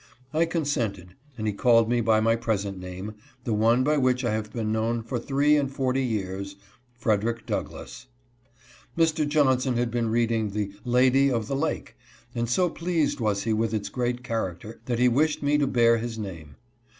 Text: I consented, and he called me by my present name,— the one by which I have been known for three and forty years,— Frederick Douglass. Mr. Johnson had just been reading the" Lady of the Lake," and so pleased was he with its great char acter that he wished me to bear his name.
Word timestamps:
I 0.33 0.47
consented, 0.47 1.13
and 1.37 1.45
he 1.45 1.53
called 1.53 1.87
me 1.87 2.01
by 2.01 2.21
my 2.21 2.35
present 2.35 2.79
name,— 2.79 3.13
the 3.43 3.53
one 3.53 3.83
by 3.83 3.97
which 3.97 4.25
I 4.25 4.33
have 4.33 4.51
been 4.51 4.71
known 4.71 5.03
for 5.03 5.19
three 5.19 5.55
and 5.55 5.71
forty 5.71 6.01
years,— 6.01 6.55
Frederick 7.03 7.45
Douglass. 7.45 8.07
Mr. 8.97 9.27
Johnson 9.29 9.75
had 9.77 9.89
just 9.89 9.93
been 9.93 10.09
reading 10.09 10.49
the" 10.49 10.73
Lady 10.97 11.29
of 11.29 11.47
the 11.47 11.55
Lake," 11.55 11.95
and 12.33 12.49
so 12.49 12.67
pleased 12.67 13.19
was 13.19 13.43
he 13.43 13.53
with 13.53 13.75
its 13.75 13.89
great 13.89 14.23
char 14.23 14.55
acter 14.55 14.79
that 14.85 14.97
he 14.97 15.07
wished 15.07 15.43
me 15.43 15.59
to 15.59 15.67
bear 15.67 15.97
his 15.99 16.17
name. 16.17 16.55